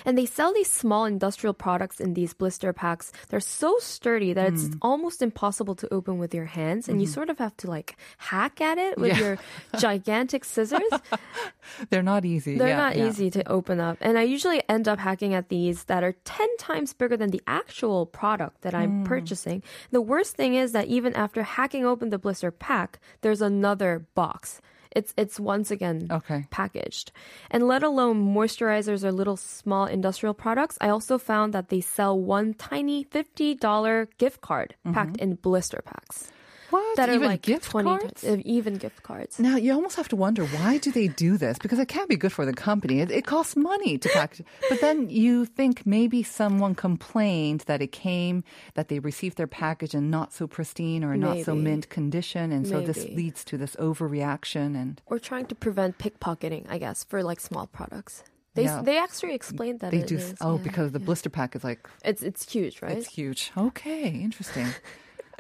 And 0.05 0.17
they 0.19 0.27
sell 0.27 0.53
these 0.53 0.71
small 0.71 1.05
industrial 1.05 1.55
products 1.55 2.01
in 2.01 2.15
these 2.15 2.35
blister 2.35 2.73
packs. 2.73 3.13
They're 3.29 3.41
so 3.41 3.79
sturdy 3.81 4.33
that 4.33 4.53
it's 4.53 4.65
Mm. 4.65 4.79
almost 4.83 5.23
impossible 5.23 5.75
to 5.77 5.93
open 5.93 6.19
with 6.19 6.35
your 6.35 6.47
hands, 6.47 6.89
and 6.89 7.01
you 7.01 7.07
sort 7.07 7.31
of 7.31 7.39
have 7.39 7.57
to 7.59 7.69
like 7.71 7.97
hack 8.19 8.61
at 8.61 8.79
it 8.79 8.99
with 8.99 9.13
Mm-hmm. 9.13 9.21
Yeah. 9.21 9.27
your 9.27 9.39
gigantic 9.81 10.45
scissors. 10.45 10.83
They're 11.91 12.03
not 12.03 12.25
easy. 12.25 12.59
They're 12.59 12.69
Yeah, 12.69 12.77
not 12.77 12.97
yeah. 12.97 13.09
easy 13.09 13.31
to 13.31 13.49
open 13.49 13.81
up. 13.81 13.99
And 14.01 14.19
I 14.19 14.23
usually 14.23 14.63
end 14.69 14.89
up 14.89 14.99
hacking 14.99 15.35
at 15.35 15.49
these 15.49 15.85
that 15.85 16.03
are 16.05 16.13
10 16.25 16.49
times 16.59 16.93
bigger 16.93 17.17
than 17.17 17.31
the 17.31 17.43
actual 17.47 18.07
product 18.07 18.63
that 18.63 18.75
I'm 18.75 19.01
Hmm. 19.01 19.05
purchasing. 19.05 19.63
The 19.91 20.01
worst 20.01 20.37
thing 20.37 20.55
is 20.55 20.73
that 20.73 20.87
even 20.89 21.15
after 21.15 21.43
hacking 21.43 21.85
open 21.85 22.11
the 22.11 22.19
blister 22.19 22.51
pack, 22.51 22.99
there's 23.23 23.41
another 23.43 24.07
box 24.15 24.61
It's 24.95 25.13
it's 25.17 25.41
once 25.41 25.71
again 25.71 26.09
Okay. 26.11 26.47
packaged. 26.51 27.13
And 27.51 27.67
let 27.67 27.83
alone 27.83 28.35
moisturizers 28.35 29.05
or 29.05 29.13
little 29.13 29.37
small 29.37 29.87
industrial 29.87 30.35
products, 30.35 30.79
I 30.81 30.89
also 30.89 31.19
found 31.19 31.53
that 31.55 31.69
they 31.69 31.81
sell 31.81 32.19
one 32.19 32.55
tiny 32.55 33.05
$50 33.05 34.09
gift 34.19 34.41
card 34.41 34.75
mm-hmm. 34.85 34.95
packed 34.95 35.17
in 35.19 35.35
blister 35.35 35.83
packs. 35.85 36.31
What? 36.75 36.97
That 36.99 37.09
are 37.09 37.15
Even 37.19 37.29
like 37.35 37.43
gift 37.43 37.65
20 37.71 37.89
cards? 37.89 38.25
uh, 38.25 38.37
even 38.57 38.75
gift 38.85 39.01
cards. 39.03 39.39
Now 39.39 39.57
you 39.65 39.71
almost 39.79 39.97
have 40.01 40.09
to 40.09 40.17
wonder 40.17 40.45
why 40.57 40.73
do 40.79 40.91
they 40.99 41.09
do 41.27 41.31
this 41.45 41.57
because 41.65 41.79
it 41.85 41.89
can't 41.97 42.09
be 42.15 42.17
good 42.25 42.33
for 42.39 42.45
the 42.51 42.53
company. 42.69 42.97
It, 43.05 43.11
it 43.11 43.25
costs 43.35 43.55
money 43.57 43.99
to 43.99 44.09
package. 44.21 44.47
but 44.71 44.81
then 44.81 45.09
you 45.11 45.45
think 45.59 45.75
maybe 45.87 46.21
someone 46.41 46.75
complained 46.75 47.61
that 47.71 47.81
it 47.87 47.93
came 47.93 48.37
that 48.77 48.87
they 48.89 48.99
received 49.11 49.37
their 49.37 49.47
package 49.65 49.95
in 49.95 50.05
not 50.11 50.33
so 50.33 50.47
pristine 50.47 51.03
or 51.05 51.17
not 51.17 51.37
so 51.47 51.55
mint 51.55 51.85
condition, 51.91 52.47
and 52.53 52.67
so 52.67 52.81
this 52.81 53.05
leads 53.19 53.45
to 53.45 53.55
this 53.63 53.75
overreaction. 53.77 54.75
And 54.81 55.01
Or 55.07 55.19
trying 55.19 55.47
to 55.47 55.55
prevent 55.55 55.99
pickpocketing, 55.99 56.65
I 56.69 56.79
guess, 56.79 57.05
for 57.05 57.23
like 57.23 57.41
small 57.41 57.67
products. 57.67 58.23
They 58.55 58.65
Yeah. 58.65 58.83
they 58.89 58.99
actually 59.07 59.35
explained 59.35 59.79
that 59.81 59.91
they 59.91 60.03
it 60.03 60.07
do. 60.07 60.17
is, 60.17 60.35
oh, 60.41 60.57
yeah, 60.57 60.63
because 60.69 60.89
the 60.93 61.01
yeah. 61.01 61.07
blister 61.07 61.31
pack 61.31 61.51
is 61.57 61.65
like 61.65 61.81
it's 62.05 62.23
it's 62.23 62.43
huge, 62.55 62.75
right? 62.83 62.97
It's 62.99 63.09
huge. 63.19 63.51
Okay, 63.57 64.09
interesting. 64.29 64.67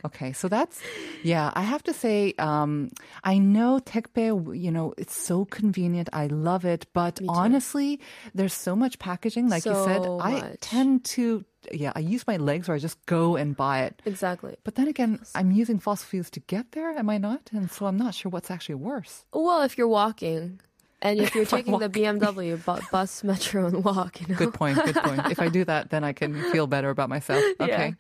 okay, 0.05 0.33
so 0.33 0.49
that's 0.49 0.81
yeah. 1.23 1.51
I 1.55 1.63
have 1.63 1.83
to 1.85 1.93
say, 1.93 2.35
um, 2.39 2.91
I 3.23 3.39
know 3.39 3.81
Tekbe. 3.81 4.59
You 4.59 4.71
know, 4.71 4.95
it's 4.99 5.17
so 5.17 5.45
convenient. 5.45 6.09
I 6.13 6.27
love 6.29 6.65
it, 6.65 6.87
but 6.93 7.21
honestly, 7.29 8.01
there's 8.35 8.55
so 8.55 8.75
much 8.77 8.99
packaging. 8.99 9.49
Like 9.49 9.65
you 9.65 9.75
said, 9.85 10.03
So 10.05 10.21
I 10.21 10.57
tend 10.61 11.05
to 11.17 11.45
yeah. 11.73 11.93
I 11.97 12.01
use 12.01 12.27
my 12.27 12.37
legs, 12.37 12.69
or 12.69 12.75
I 12.75 12.79
just 12.79 12.99
go 13.07 13.37
and 13.37 13.57
buy 13.57 13.83
it. 13.85 14.03
exactly. 14.05 14.57
But 14.65 14.75
then 14.75 14.89
again, 14.89 15.21
I'm 15.35 15.51
using 15.51 15.79
fossil 15.79 16.07
fuels 16.07 16.31
to 16.31 16.41
get 16.41 16.73
there. 16.73 16.91
Am 16.91 17.09
I 17.09 17.19
not? 17.19 17.49
And 17.53 17.71
so 17.71 17.87
I'm 17.87 17.97
not 17.97 18.15
sure 18.15 18.29
what's 18.31 18.51
actually 18.51 18.77
worse. 18.77 19.25
Well, 19.33 19.63
if 19.63 19.79
you're 19.79 19.89
walking, 19.89 20.61
and 21.05 21.21
if 21.21 21.35
you're 21.35 21.43
If 21.45 21.51
taking 21.51 21.79
the 21.79 21.89
BMW 21.89 22.57
bu- 22.65 22.81
bus, 22.91 23.23
metro, 23.31 23.67
and 23.67 23.85
walk, 23.85 24.21
you 24.21 24.27
know. 24.29 24.35
Good 24.35 24.55
point. 24.55 24.83
Good 24.85 24.97
point. 24.97 25.31
if 25.31 25.39
I 25.41 25.49
do 25.49 25.65
that, 25.71 25.91
then 25.91 26.03
I 26.03 26.13
can 26.13 26.35
feel 26.51 26.67
better 26.67 26.91
about 26.91 27.09
myself. 27.09 27.45
Okay. 27.61 27.95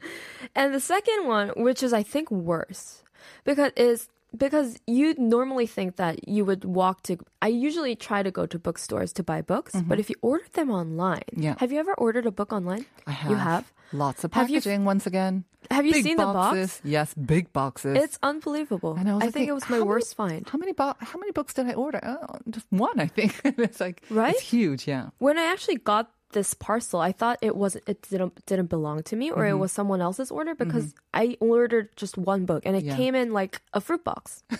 And 0.56 0.74
the 0.74 0.80
second 0.80 1.26
one, 1.26 1.50
which 1.56 1.82
is 1.82 1.92
I 1.92 2.02
think 2.02 2.30
worse, 2.30 3.02
because 3.44 3.70
is 3.76 4.08
because 4.36 4.76
you'd 4.86 5.18
normally 5.18 5.66
think 5.66 5.96
that 5.96 6.28
you 6.28 6.44
would 6.44 6.64
walk 6.64 7.02
to. 7.04 7.18
I 7.42 7.48
usually 7.48 7.94
try 7.96 8.22
to 8.22 8.30
go 8.30 8.46
to 8.46 8.58
bookstores 8.58 9.12
to 9.14 9.22
buy 9.22 9.42
books, 9.42 9.72
but 9.86 9.98
if 10.00 10.10
you 10.10 10.16
order 10.22 10.44
them 10.52 10.70
online, 10.70 11.22
Mm-hmm. 11.34 11.42
Yeah. 11.42 11.54
have 11.58 11.70
you 11.72 11.78
ever 11.78 11.94
ordered 11.94 12.26
a 12.26 12.30
book 12.32 12.52
online? 12.52 12.86
I 13.06 13.12
have. 13.12 13.30
You 13.30 13.36
have. 13.36 13.72
Lots 13.92 14.24
of 14.24 14.32
Have 14.32 14.50
you 14.50 14.56
packaging 14.58 14.84
once 14.84 15.06
again. 15.06 15.44
Have 15.70 15.86
you 15.86 15.92
big 15.92 16.04
seen 16.04 16.16
the 16.16 16.24
boxes. 16.24 16.72
box? 16.78 16.80
Yes, 16.84 17.14
big 17.14 17.52
boxes. 17.52 17.96
It's 17.96 18.18
unbelievable. 18.22 18.96
And 18.98 19.08
I, 19.08 19.14
was 19.14 19.32
think 19.32 19.48
it 19.48 19.52
was 19.52 19.62
my 19.70 19.76
how 19.76 19.84
many- 19.84 19.88
worst 19.88 20.14
find. 20.16 20.48
How 20.48 20.58
many 20.58 20.72
bo- 20.72 20.96
How 20.98 21.18
many 21.18 21.30
books 21.32 21.54
did 21.54 21.66
I 21.68 21.74
order? 21.74 22.00
Oh, 22.02 22.36
just 22.50 22.66
one, 22.70 22.98
I 22.98 23.06
think. 23.06 23.40
it's 23.44 23.78
like 23.80 24.02
Right? 24.10 24.34
It's 24.34 24.42
huge. 24.42 24.88
Yeah. 24.88 25.10
When 25.18 25.38
I 25.38 25.44
actually 25.44 25.76
got 25.76 26.10
this 26.34 26.52
parcel, 26.52 27.00
I 27.00 27.12
thought 27.12 27.38
it 27.40 27.56
was 27.56 27.76
it 27.88 28.02
didn't 28.10 28.44
didn't 28.44 28.68
belong 28.68 29.02
to 29.08 29.16
me 29.16 29.30
or 29.30 29.42
Mm-hmm. 29.42 29.56
it 29.56 29.58
was 29.64 29.72
someone 29.72 30.02
else's 30.04 30.30
order 30.30 30.54
because 30.54 30.92
I 31.14 31.36
ordered 31.40 31.88
just 31.96 32.18
one 32.18 32.44
book 32.44 32.62
and 32.66 32.76
it 32.76 32.84
Yeah. 32.84 32.96
came 33.00 33.14
in 33.16 33.32
like 33.32 33.62
a 33.72 33.80
fruit 33.80 34.04
box. 34.04 34.42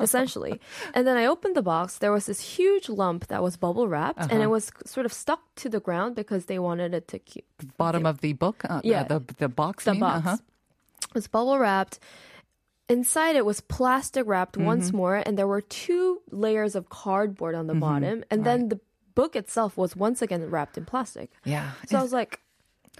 essentially. 0.00 0.60
And 0.94 1.06
then 1.06 1.16
I 1.16 1.26
opened 1.26 1.54
the 1.54 1.62
box. 1.62 1.98
There 1.98 2.10
was 2.12 2.26
this 2.26 2.40
huge 2.58 2.88
lump 2.88 3.26
that 3.28 3.42
was 3.42 3.56
bubble 3.56 3.86
wrapped 3.86 4.18
and 4.20 4.32
Uh-huh. 4.32 4.42
it 4.42 4.50
was 4.50 4.70
sort 4.84 5.06
of 5.06 5.12
stuck 5.12 5.40
to 5.62 5.68
the 5.68 5.78
ground 5.80 6.14
because 6.16 6.46
they 6.46 6.58
wanted 6.58 6.94
it 6.94 7.06
to 7.08 7.18
keep 7.18 7.46
Bottom 7.76 8.04
of 8.06 8.20
the 8.20 8.32
book. 8.34 8.64
Uh, 8.68 8.80
Yeah. 8.84 9.04
The 9.06 9.18
the 9.38 9.48
box. 9.48 9.84
the 9.84 9.92
mean? 9.92 10.00
box. 10.00 10.18
Uh-huh. 10.26 10.36
It 11.10 11.14
was 11.14 11.28
bubble 11.28 11.58
wrapped. 11.58 11.98
Inside 12.88 13.36
it 13.38 13.46
was 13.46 13.60
plastic 13.62 14.26
wrapped 14.26 14.56
Mm-hmm. 14.58 14.66
once 14.72 14.92
more, 14.92 15.22
and 15.22 15.38
there 15.38 15.46
were 15.46 15.62
two 15.62 16.18
layers 16.34 16.74
of 16.74 16.88
cardboard 16.90 17.54
on 17.54 17.66
the 17.70 17.72
Mm-hmm. 17.74 17.80
bottom, 17.86 18.16
and 18.30 18.42
then 18.44 18.68
the 18.74 18.80
book 19.14 19.36
itself 19.36 19.76
was 19.76 19.96
once 19.96 20.22
again 20.22 20.48
wrapped 20.50 20.76
in 20.78 20.84
plastic. 20.84 21.30
Yeah. 21.44 21.72
So 21.88 21.98
I 21.98 22.02
was 22.02 22.12
like, 22.12 22.40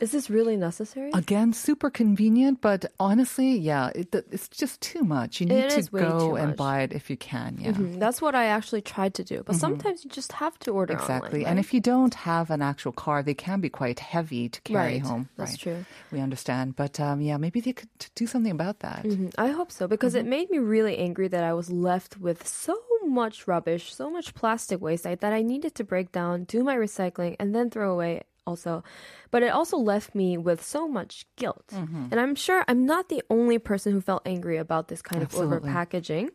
is 0.00 0.12
this 0.12 0.30
really 0.30 0.56
necessary? 0.56 1.10
Again, 1.12 1.52
super 1.52 1.90
convenient, 1.90 2.60
but 2.62 2.86
honestly, 2.98 3.58
yeah, 3.58 3.90
it, 3.94 4.14
it's 4.30 4.48
just 4.48 4.80
too 4.80 5.02
much. 5.02 5.40
You 5.40 5.46
need 5.46 5.68
to 5.70 5.82
go 5.82 6.36
and 6.36 6.48
much. 6.50 6.56
buy 6.56 6.82
it 6.82 6.92
if 6.92 7.10
you 7.10 7.16
can. 7.18 7.58
Yeah. 7.60 7.72
Mhm. 7.72 7.98
That's 7.98 8.22
what 8.22 8.34
I 8.34 8.46
actually 8.46 8.80
tried 8.80 9.12
to 9.14 9.24
do. 9.24 9.42
But 9.44 9.56
sometimes 9.56 10.04
you 10.04 10.08
just 10.10 10.32
have 10.34 10.58
to 10.60 10.70
order 10.70 10.94
Mm-hmm. 10.94 11.02
Exactly. 11.02 11.40
online. 11.40 11.50
And 11.50 11.56
right? 11.58 11.64
if 11.66 11.74
you 11.74 11.80
don't 11.80 12.14
have 12.14 12.50
an 12.50 12.62
actual 12.62 12.92
car, 12.92 13.22
they 13.22 13.34
can 13.34 13.60
be 13.60 13.68
quite 13.68 14.00
heavy 14.00 14.48
to 14.48 14.60
carry 14.62 14.92
Right. 14.94 15.02
home. 15.02 15.28
That's 15.36 15.52
right. 15.52 15.58
true. 15.60 15.84
We 16.12 16.20
understand. 16.20 16.76
But 16.76 16.98
um, 17.00 17.20
yeah, 17.20 17.36
maybe 17.36 17.60
they 17.60 17.74
could 17.74 17.90
do 18.14 18.26
something 18.26 18.52
about 18.52 18.78
that. 18.80 19.02
Mhm. 19.04 19.34
I 19.36 19.48
hope 19.48 19.70
so 19.72 19.86
because 19.88 20.14
Mm-hmm. 20.14 20.26
it 20.26 20.36
made 20.36 20.48
me 20.50 20.58
really 20.60 20.96
angry 20.96 21.28
that 21.28 21.44
I 21.44 21.52
was 21.52 21.68
left 21.70 22.16
with 22.18 22.46
so 22.46 22.72
much 23.10 23.46
rubbish, 23.46 23.92
so 23.92 24.08
much 24.08 24.32
plastic 24.34 24.80
waste 24.80 25.06
I, 25.06 25.16
that 25.16 25.32
I 25.32 25.42
needed 25.42 25.74
to 25.74 25.84
break 25.84 26.12
down, 26.12 26.44
do 26.44 26.62
my 26.62 26.76
recycling, 26.76 27.36
and 27.38 27.54
then 27.54 27.68
throw 27.68 27.92
away 27.92 28.22
also. 28.46 28.82
But 29.30 29.42
it 29.42 29.48
also 29.48 29.76
left 29.76 30.14
me 30.14 30.38
with 30.38 30.62
so 30.64 30.88
much 30.88 31.26
guilt. 31.36 31.68
Mm-hmm. 31.72 32.06
And 32.10 32.20
I'm 32.20 32.34
sure 32.34 32.64
I'm 32.66 32.86
not 32.86 33.08
the 33.08 33.22
only 33.30 33.58
person 33.58 33.92
who 33.92 34.00
felt 34.00 34.22
angry 34.26 34.56
about 34.56 34.88
this 34.88 35.02
kind 35.02 35.22
Absolutely. 35.22 35.56
of 35.56 35.62
over 35.62 35.72
packaging. 35.72 36.30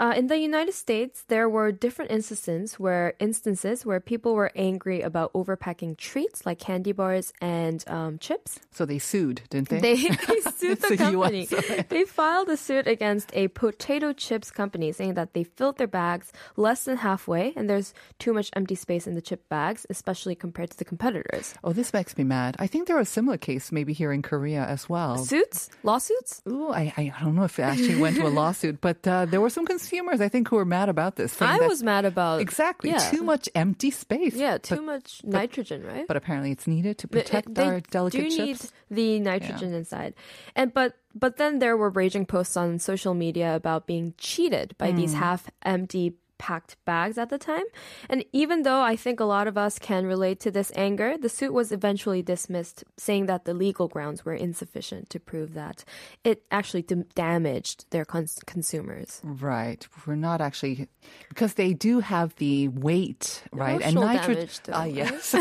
Uh, 0.00 0.14
in 0.16 0.28
the 0.28 0.38
United 0.38 0.72
States, 0.72 1.24
there 1.28 1.46
were 1.46 1.70
different 1.70 2.10
instances 2.10 2.80
where 2.80 3.12
instances 3.20 3.84
where 3.84 4.00
people 4.00 4.34
were 4.34 4.50
angry 4.56 5.02
about 5.02 5.30
overpacking 5.34 5.94
treats 5.98 6.46
like 6.46 6.58
candy 6.58 6.90
bars 6.90 7.34
and 7.42 7.84
um, 7.86 8.16
chips. 8.18 8.58
So 8.70 8.86
they 8.86 8.98
sued, 8.98 9.42
didn't 9.50 9.68
they? 9.68 9.78
They, 9.78 9.96
they 10.08 10.40
sued 10.56 10.80
the 10.80 10.96
company. 10.96 11.46
US. 11.52 11.84
they 11.90 12.04
filed 12.04 12.48
a 12.48 12.56
suit 12.56 12.86
against 12.86 13.30
a 13.34 13.48
potato 13.48 14.14
chips 14.14 14.50
company 14.50 14.90
saying 14.90 15.14
that 15.14 15.34
they 15.34 15.44
filled 15.44 15.76
their 15.76 15.86
bags 15.86 16.32
less 16.56 16.84
than 16.84 16.96
halfway 16.96 17.52
and 17.54 17.68
there's 17.68 17.92
too 18.18 18.32
much 18.32 18.48
empty 18.56 18.76
space 18.76 19.06
in 19.06 19.14
the 19.14 19.20
chip 19.20 19.46
bags, 19.50 19.84
especially 19.90 20.34
compared 20.34 20.70
to 20.70 20.78
the 20.78 20.84
competitors. 20.86 21.52
Oh, 21.62 21.74
this 21.74 21.92
makes 21.92 22.16
me 22.16 22.24
mad. 22.24 22.56
I 22.58 22.68
think 22.68 22.88
there 22.88 22.96
was 22.96 23.08
a 23.08 23.12
similar 23.12 23.36
case 23.36 23.70
maybe 23.70 23.92
here 23.92 24.12
in 24.12 24.22
Korea 24.22 24.64
as 24.64 24.88
well. 24.88 25.18
Suits? 25.18 25.68
Lawsuits? 25.82 26.40
Ooh, 26.48 26.72
I, 26.72 26.90
I 26.96 27.12
don't 27.20 27.34
know 27.34 27.44
if 27.44 27.58
it 27.58 27.64
actually 27.64 28.00
went 28.00 28.16
to 28.16 28.26
a 28.26 28.32
lawsuit, 28.32 28.80
but 28.80 29.06
uh, 29.06 29.26
there 29.26 29.42
were 29.42 29.50
some 29.50 29.66
consumers, 29.90 30.20
I 30.20 30.28
think, 30.28 30.48
who 30.48 30.56
were 30.56 30.64
mad 30.64 30.88
about 30.88 31.16
this. 31.16 31.40
I 31.42 31.58
was 31.58 31.82
mad 31.82 32.04
about 32.04 32.40
Exactly. 32.40 32.90
Yeah. 32.90 32.98
Too 33.10 33.22
much 33.22 33.48
empty 33.54 33.90
space. 33.90 34.34
Yeah, 34.34 34.58
too 34.58 34.76
But- 34.76 34.84
much 34.84 35.20
nitrogen, 35.24 35.84
right? 35.84 36.06
But 36.06 36.16
apparently 36.16 36.50
it's 36.52 36.66
needed 36.66 36.98
to 36.98 37.08
protect 37.08 37.54
they 37.54 37.64
our 37.66 37.80
delicate 37.80 38.30
do 38.30 38.44
need 38.46 38.58
the 38.90 39.18
nitrogen 39.20 39.74
inside, 39.74 40.14
and 40.54 40.72
but 40.72 40.94
but 41.14 41.36
then 41.38 41.58
there 41.58 41.76
were 41.76 41.90
raging 41.90 42.24
posts 42.26 42.56
on 42.56 42.78
social 42.78 43.14
media 43.14 43.54
about 43.56 43.86
being 43.86 44.14
cheated 44.16 44.74
by 44.78 44.92
these 44.92 45.12
Hmm. 45.12 45.18
half-empty 45.18 46.14
packed 46.40 46.76
bags 46.86 47.18
at 47.18 47.28
the 47.28 47.36
time. 47.36 47.64
And 48.08 48.24
even 48.32 48.62
though 48.62 48.80
I 48.80 48.96
think 48.96 49.20
a 49.20 49.24
lot 49.36 49.46
of 49.46 49.58
us 49.58 49.78
can 49.78 50.06
relate 50.06 50.40
to 50.40 50.50
this 50.50 50.72
anger, 50.74 51.16
the 51.20 51.28
suit 51.28 51.52
was 51.52 51.70
eventually 51.70 52.22
dismissed, 52.22 52.82
saying 52.96 53.26
that 53.26 53.44
the 53.44 53.52
legal 53.52 53.88
grounds 53.88 54.24
were 54.24 54.32
insufficient 54.32 55.10
to 55.10 55.20
prove 55.20 55.52
that 55.52 55.84
it 56.24 56.42
actually 56.50 56.80
dam- 56.82 57.04
damaged 57.14 57.84
their 57.90 58.06
cons- 58.06 58.40
consumers. 58.46 59.20
Right. 59.22 59.86
We're 60.06 60.14
not 60.16 60.40
actually 60.40 60.88
because 61.28 61.54
they 61.54 61.74
do 61.74 62.00
have 62.00 62.34
the 62.36 62.68
weight, 62.68 63.42
right? 63.52 63.80
Emotional 63.82 64.08
nitro- 64.08 64.34
damage, 64.34 64.60
Ah, 64.72 64.78
right? 64.80 64.94
yes. 64.94 65.34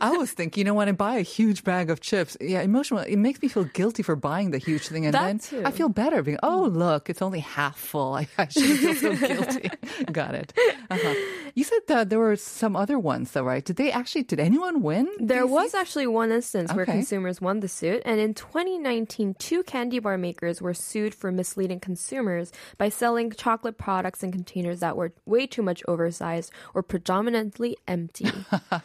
I 0.00 0.14
was 0.18 0.30
thinking, 0.32 0.60
you 0.62 0.64
know, 0.64 0.74
when 0.74 0.88
I 0.88 0.92
buy 0.92 1.16
a 1.16 1.22
huge 1.22 1.64
bag 1.64 1.90
of 1.90 2.00
chips, 2.00 2.36
yeah, 2.40 2.62
emotional. 2.62 3.00
It 3.02 3.16
makes 3.16 3.42
me 3.42 3.48
feel 3.48 3.64
guilty 3.64 4.02
for 4.02 4.16
buying 4.16 4.50
the 4.50 4.58
huge 4.58 4.88
thing, 4.88 5.04
and 5.06 5.14
That 5.14 5.26
then 5.26 5.38
too. 5.38 5.62
I 5.64 5.70
feel 5.70 5.88
better 5.88 6.22
being, 6.22 6.38
oh, 6.42 6.62
look, 6.72 7.10
it's 7.10 7.20
only 7.22 7.40
half 7.40 7.76
full. 7.78 8.14
I, 8.20 8.26
I 8.38 8.48
shouldn't 8.48 8.78
feel 8.80 8.94
so 8.94 9.16
guilty. 9.16 9.33
Got 10.12 10.34
it. 10.34 10.52
Uh-huh. 10.90 11.14
You 11.54 11.64
said 11.64 11.80
that 11.88 12.10
there 12.10 12.18
were 12.18 12.36
some 12.36 12.74
other 12.76 12.98
ones, 12.98 13.30
though, 13.32 13.42
right? 13.44 13.64
Did 13.64 13.76
they 13.76 13.90
actually? 13.92 14.24
Did 14.24 14.40
anyone 14.40 14.82
win? 14.82 15.08
There 15.20 15.46
was 15.46 15.72
things? 15.72 15.74
actually 15.80 16.06
one 16.06 16.32
instance 16.32 16.72
where 16.72 16.84
consumers 16.86 17.40
won 17.40 17.60
the 17.60 17.68
suit, 17.68 18.02
and 18.04 18.20
in 18.20 18.34
2019, 18.34 19.34
two 19.38 19.62
candy 19.62 19.98
bar 19.98 20.18
makers 20.18 20.60
were 20.60 20.74
sued 20.74 21.14
for 21.14 21.30
misleading 21.30 21.80
consumers 21.80 22.52
by 22.78 22.88
selling 22.88 23.30
chocolate 23.30 23.78
products 23.78 24.22
in 24.22 24.32
containers 24.32 24.80
that 24.80 24.96
were 24.96 25.12
way 25.26 25.46
too 25.46 25.62
much 25.62 25.82
oversized 25.86 26.52
or 26.74 26.82
predominantly 26.82 27.76
empty. 27.86 28.30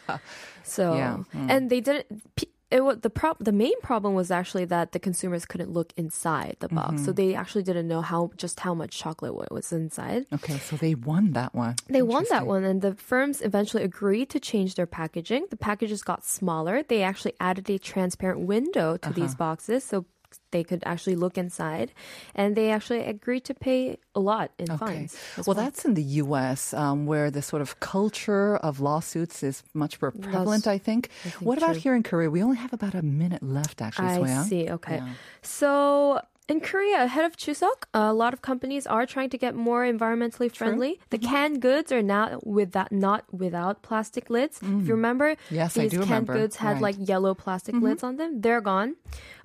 so, 0.62 0.94
Yeah, 0.94 1.16
mm. 1.34 1.50
and 1.50 1.70
they 1.70 1.80
didn't. 1.80 2.06
p- 2.36 2.48
It 2.70 2.84
was, 2.84 2.98
the 3.00 3.10
prob- 3.10 3.38
the 3.40 3.50
main 3.52 3.78
problem 3.80 4.14
was 4.14 4.30
actually 4.30 4.64
that 4.66 4.92
the 4.92 5.00
consumers 5.00 5.44
couldn't 5.44 5.70
look 5.72 5.92
inside 5.96 6.56
the 6.60 6.68
box, 6.68 6.94
Mm-hmm. 6.94 7.04
so 7.04 7.12
they 7.12 7.34
actually 7.34 7.64
didn't 7.64 7.88
know 7.88 8.00
how 8.00 8.30
just 8.36 8.60
how 8.60 8.74
much 8.74 8.96
chocolate 8.96 9.34
was 9.50 9.72
inside. 9.72 10.26
Okay, 10.32 10.58
so 10.58 10.76
they 10.76 10.94
won 10.94 11.32
that 11.32 11.52
one. 11.54 11.74
They 11.88 12.02
won 12.02 12.24
that 12.30 12.46
one, 12.46 12.62
and 12.64 12.80
the 12.80 12.94
firms 12.94 13.42
eventually 13.42 13.82
agreed 13.82 14.30
to 14.30 14.38
change 14.40 14.76
their 14.76 14.86
packaging. 14.86 15.46
The 15.50 15.56
packages 15.56 16.02
got 16.02 16.24
smaller. 16.24 16.82
They 16.84 17.02
actually 17.02 17.34
added 17.40 17.68
a 17.70 17.78
transparent 17.78 18.40
window 18.40 18.96
to 18.98 19.10
these 19.12 19.34
Uh-huh. 19.34 19.46
boxes 19.50 19.82
so 19.82 20.04
they 20.50 20.64
could 20.64 20.82
actually 20.86 21.16
look 21.16 21.38
inside. 21.38 21.92
And 22.34 22.56
they 22.56 22.70
actually 22.70 23.00
agreed 23.00 23.44
to 23.44 23.54
pay 23.54 23.98
a 24.14 24.20
lot 24.20 24.50
in 24.58 24.70
Okay. 24.70 24.78
fines. 25.06 25.16
as 25.38 25.46
Well, 25.46 25.54
that's 25.54 25.84
in 25.84 25.94
the 25.94 26.02
U.S., 26.24 26.74
um, 26.74 27.06
where 27.06 27.30
the 27.30 27.42
sort 27.42 27.62
of 27.62 27.78
culture 27.80 28.56
of 28.56 28.80
lawsuits 28.80 29.42
is 29.42 29.62
much 29.74 30.00
more 30.02 30.10
prevalent, 30.10 30.66
I 30.66 30.78
think. 30.78 31.10
what 31.40 31.58
about 31.58 31.76
here 31.76 31.94
in 31.94 32.02
Korea? 32.02 32.30
We 32.30 32.42
only 32.42 32.56
have 32.58 32.72
about 32.72 32.94
a 32.94 33.02
minute 33.02 33.42
left, 33.42 33.80
actually. 33.82 34.08
I 34.08 34.18
Soyoung. 34.18 34.44
see. 34.48 34.70
Okay. 34.70 34.96
Yeah. 34.96 35.14
So 35.42 36.20
In 36.50 36.58
Korea, 36.60 37.04
ahead 37.04 37.24
of 37.24 37.36
Chuseok, 37.36 37.84
a 37.94 38.12
lot 38.12 38.34
of 38.34 38.42
companies 38.42 38.84
are 38.84 39.06
trying 39.06 39.30
to 39.30 39.38
get 39.38 39.54
more 39.54 39.82
environmentally 39.84 40.50
friendly. 40.52 40.98
The 41.10 41.18
Mm-hmm. 41.18 41.30
canned 41.30 41.58
goods 41.62 41.92
are 41.92 42.02
now 42.02 42.40
with 42.42 42.72
that 42.72 42.90
not 42.90 43.22
without 43.32 43.82
plastic 43.82 44.28
lids. 44.30 44.58
If 44.58 44.88
you 44.88 44.94
remember, 44.98 45.28
Mm. 45.36 45.36
Yes, 45.60 45.78
I 45.78 45.82
these 45.82 45.92
canned 45.92 46.10
remember. 46.10 46.34
goods 46.34 46.56
had 46.56 46.66
Right. 46.66 46.74
Mm-hmm. 46.74 47.02
like 47.02 47.08
yellow 47.12 47.34
plastic 47.34 47.76
lids 47.86 48.02
on 48.02 48.16
them. 48.16 48.40
They're 48.40 48.60
gone. 48.72 48.96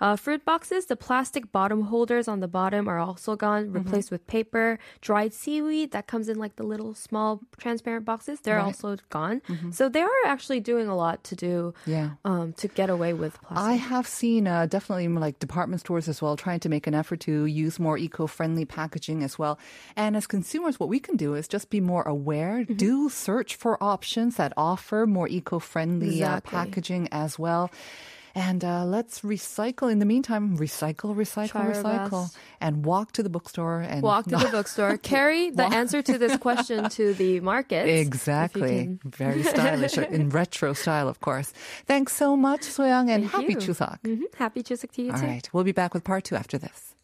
Uh, 0.02 0.16
fruit 0.16 0.44
boxes, 0.46 0.88
the 0.88 0.96
plastic 1.08 1.52
bottom 1.52 1.82
holders 1.94 2.28
on 2.28 2.40
the 2.40 2.48
bottom 2.50 2.88
are 2.90 2.98
also 2.98 3.36
gone, 3.36 3.66
Mm-hmm. 3.66 3.78
replaced 3.86 4.10
with 4.10 4.26
paper. 4.26 4.80
Dried 5.02 5.32
seaweed 5.42 5.92
that 5.92 6.08
comes 6.08 6.26
in 6.28 6.40
like 6.40 6.56
the 6.56 6.66
little 6.74 6.96
small 6.96 7.42
transparent 7.62 8.04
boxes, 8.06 8.40
they're 8.42 8.58
Right. 8.58 8.74
Mm-hmm. 8.74 8.88
also 8.88 9.04
gone. 9.14 9.38
So 9.78 9.90
they 9.90 10.02
are 10.02 10.22
actually 10.26 10.60
doing 10.72 10.88
a 10.88 10.96
lot 10.98 11.24
to 11.30 11.36
do 11.36 11.76
Yeah. 11.86 12.18
um, 12.26 12.54
to 12.62 12.68
get 12.68 12.90
away 12.90 13.14
with 13.14 13.38
plastic. 13.46 13.70
I 13.74 13.76
have 13.94 14.08
seen 14.08 14.48
uh, 14.48 14.66
definitely 14.66 15.08
like 15.08 15.38
department 15.38 15.82
stores 15.86 16.10
as 16.10 16.18
well 16.24 16.36
trying 16.36 16.62
to 16.66 16.70
make 16.70 16.88
an 16.88 16.95
effort 16.96 17.20
to 17.22 17.46
use 17.46 17.80
more 17.80 17.98
eco-friendly 17.98 18.66
packaging 18.66 19.24
as 19.24 19.38
well. 19.38 19.60
And 19.96 20.16
as 20.16 20.28
consumers, 20.28 20.80
what 20.80 20.90
we 20.90 21.00
can 21.00 21.18
do 21.18 21.36
is 21.36 21.48
just 21.48 21.70
be 21.70 21.82
more 21.82 22.04
aware. 22.04 22.60
Mm-hmm. 22.60 22.76
Do 22.76 23.10
search 23.10 23.56
for 23.56 23.82
options 23.84 24.38
that 24.38 24.54
offer 24.58 25.06
more 25.06 25.28
eco-friendly 25.28 26.24
uh, 26.24 26.42
packaging 26.42 27.10
as 27.12 27.38
well. 27.38 27.70
And 28.38 28.66
uh, 28.66 28.84
let's 28.84 29.22
recycle. 29.22 29.90
In 29.90 30.00
the 30.00 30.06
meantime, 30.06 30.58
recycle, 30.58 31.16
recycle, 31.16 31.50
Try 31.52 31.72
recycle, 31.72 32.36
and 32.60 32.86
walk 32.86 33.14
to 33.14 33.24
the 33.24 33.30
bookstore 33.30 33.80
and 33.80 34.02
Walk 34.04 34.26
to 34.26 34.36
the 34.36 34.50
bookstore. 34.50 34.98
Carry 35.02 35.52
the 35.52 35.64
answer 35.64 36.02
to 36.02 36.18
this 36.18 36.36
question 36.38 36.90
to 36.90 37.14
the 37.14 37.40
market. 37.52 37.88
Exactly. 37.88 39.00
Very 39.06 39.42
stylish 39.54 39.98
in 39.98 40.30
retro 40.30 40.74
style, 40.74 41.08
of 41.08 41.22
course. 41.22 41.54
Thanks 41.86 42.14
so 42.14 42.36
much, 42.36 42.62
Soyoung, 42.62 43.10
and 43.10 43.30
Thank 43.30 43.32
happy 43.32 43.54
you. 43.54 43.58
Chuseok. 43.58 44.00
hmm 44.06 44.24
Happy 44.38 44.64
Chuseok 44.64 44.92
to 44.92 45.02
you 45.02 45.12
All 45.14 45.20
too. 45.20 45.26
right. 45.26 45.50
We'll 45.54 45.64
be 45.64 45.72
back 45.72 45.94
with 45.94 46.04
part 46.04 46.26
two 46.26 46.36
after 46.36 46.58
this. 46.58 46.95